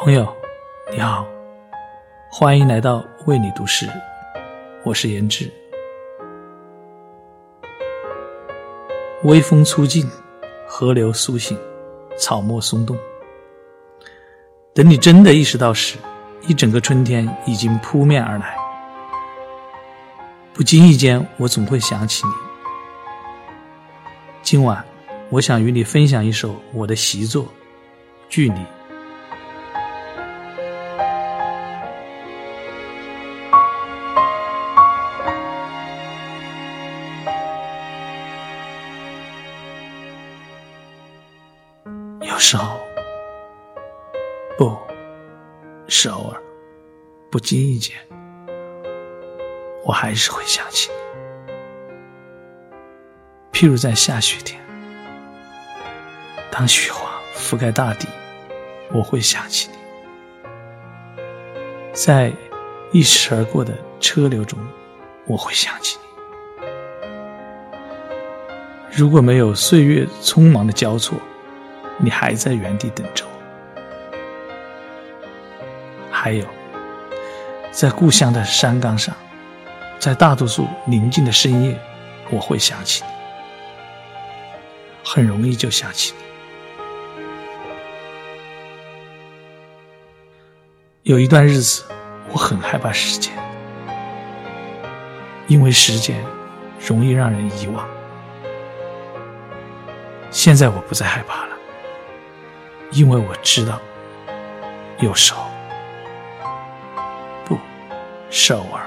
[0.00, 0.32] 朋友，
[0.92, 1.26] 你好，
[2.30, 3.90] 欢迎来到为你读诗，
[4.84, 5.50] 我是严志。
[9.24, 10.08] 微风初静，
[10.68, 11.58] 河流苏醒，
[12.16, 12.96] 草木松动。
[14.72, 15.98] 等你真的意识到时，
[16.46, 18.56] 一整个春天已经扑面而来。
[20.54, 22.32] 不经意间，我总会想起你。
[24.42, 24.84] 今晚，
[25.28, 27.42] 我想与你分享一首我的习作
[28.28, 28.60] 《距离》。
[42.28, 42.78] 有时候，
[44.58, 44.78] 不
[45.88, 46.38] 是偶尔，
[47.30, 47.96] 不经意间，
[49.82, 50.96] 我还是会想起你。
[53.50, 54.60] 譬如在下雪天，
[56.50, 58.06] 当雪花覆盖大地，
[58.92, 59.78] 我会想起你。
[61.94, 62.30] 在
[62.92, 64.58] 一驶而过的车流中，
[65.26, 66.66] 我会想起你。
[68.94, 71.18] 如果没有岁月匆忙的交错，
[71.98, 73.30] 你还在原地等着我。
[76.10, 76.44] 还有，
[77.70, 79.14] 在故乡的山岗上，
[79.98, 81.78] 在大多数宁静的深夜，
[82.30, 83.10] 我会想起你，
[85.04, 86.24] 很容易就想起你。
[91.04, 91.84] 有一段日子，
[92.30, 93.32] 我很害怕时间，
[95.46, 96.22] 因为时间
[96.86, 97.88] 容易让人遗忘。
[100.30, 101.57] 现在我不再害怕了。
[102.90, 103.80] 因为我知道，
[104.98, 105.50] 有时候
[107.44, 107.58] 不
[108.30, 108.82] 是偶尔，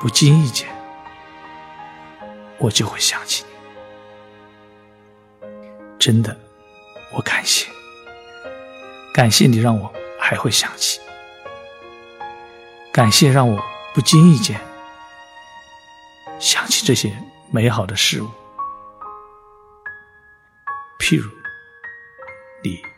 [0.00, 0.68] 不经意间，
[2.58, 3.44] 我就会想起
[5.40, 5.48] 你。
[5.98, 6.36] 真的，
[7.14, 7.68] 我感谢，
[9.14, 11.00] 感谢你让我还会想起，
[12.92, 13.62] 感谢让我
[13.94, 14.60] 不经意间
[16.38, 17.16] 想起这些
[17.50, 18.28] 美好的事物，
[20.98, 21.35] 譬如。
[22.66, 22.95] 你。